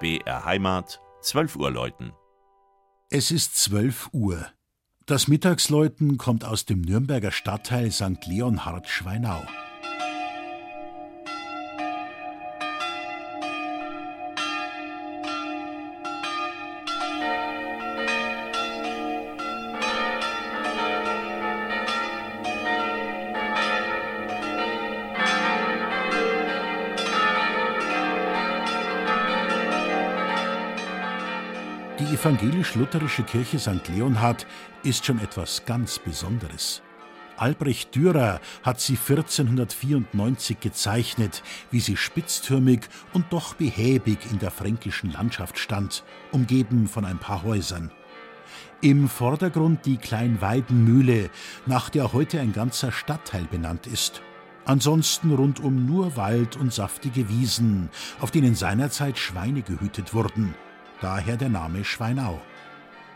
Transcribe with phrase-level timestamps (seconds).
[0.00, 2.14] BR Heimat, 12 Uhr läuten.
[3.10, 4.46] Es ist 12 Uhr.
[5.04, 8.24] Das Mittagsläuten kommt aus dem Nürnberger Stadtteil St.
[8.26, 9.42] Leonhard-Schweinau.
[32.00, 33.86] Die evangelisch-lutherische Kirche St.
[33.94, 34.46] Leonhard
[34.82, 36.80] ist schon etwas ganz Besonderes.
[37.36, 45.12] Albrecht Dürer hat sie 1494 gezeichnet, wie sie spitztürmig und doch behäbig in der fränkischen
[45.12, 47.90] Landschaft stand, umgeben von ein paar Häusern.
[48.80, 51.28] Im Vordergrund die Kleinweidenmühle,
[51.66, 54.22] nach der heute ein ganzer Stadtteil benannt ist.
[54.64, 60.54] Ansonsten rundum nur Wald und saftige Wiesen, auf denen seinerzeit Schweine gehütet wurden
[61.00, 62.40] daher der Name Schweinau.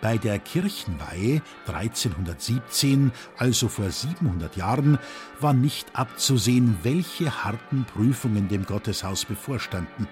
[0.00, 4.98] Bei der Kirchenweihe 1317, also vor 700 Jahren,
[5.40, 10.06] war nicht abzusehen, welche harten Prüfungen dem Gotteshaus bevorstanden.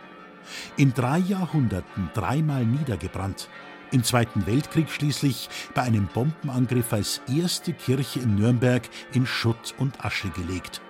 [0.76, 3.48] In drei Jahrhunderten dreimal niedergebrannt,
[3.92, 10.04] im Zweiten Weltkrieg schließlich bei einem Bombenangriff als erste Kirche in Nürnberg in Schutt und
[10.04, 10.80] Asche gelegt.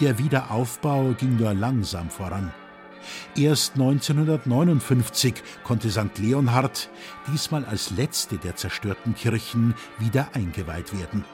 [0.00, 2.52] Der Wiederaufbau ging nur langsam voran.
[3.36, 6.18] Erst 1959 konnte St.
[6.18, 6.90] Leonhard,
[7.32, 11.24] diesmal als letzte der zerstörten Kirchen, wieder eingeweiht werden.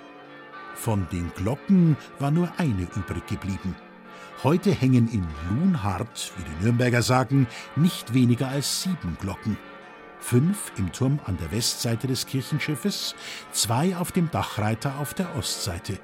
[0.75, 3.75] Von den Glocken war nur eine übrig geblieben.
[4.45, 9.59] Heute hängen in Lunhard, wie die Nürnberger sagen, nicht weniger als sieben Glocken.
[10.21, 13.17] Fünf im Turm an der Westseite des Kirchenschiffes,
[13.51, 15.99] zwei auf dem Dachreiter auf der Ostseite.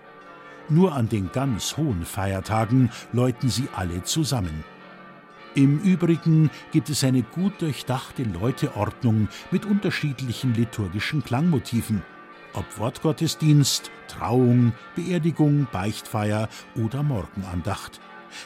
[0.69, 4.65] Nur an den ganz hohen Feiertagen läuten sie alle zusammen.
[5.57, 12.03] Im Übrigen gibt es eine gut durchdachte Läuteordnung mit unterschiedlichen liturgischen Klangmotiven.
[12.55, 18.01] Ob Wortgottesdienst, Trauung, Beerdigung, Beichtfeier oder Morgenandacht.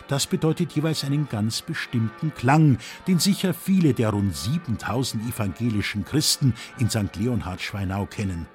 [0.06, 2.76] Das bedeutet jeweils einen ganz bestimmten Klang,
[3.06, 7.16] den sicher viele der rund 7000 evangelischen Christen in St.
[7.16, 8.46] Leonhard Schweinau kennen.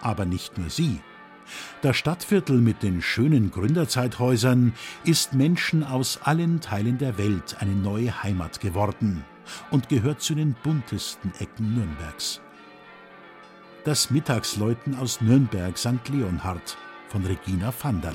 [0.00, 1.00] Aber nicht nur sie.
[1.82, 4.72] Das Stadtviertel mit den schönen Gründerzeithäusern
[5.04, 9.24] ist Menschen aus allen Teilen der Welt eine neue Heimat geworden
[9.70, 12.40] und gehört zu den buntesten Ecken Nürnbergs.
[13.84, 16.08] Das Mittagsläuten aus Nürnberg St.
[16.08, 16.76] Leonhard
[17.08, 18.14] von Regina Vanderl.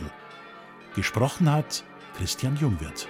[0.95, 1.83] Gesprochen hat
[2.17, 3.07] Christian Jungwirth.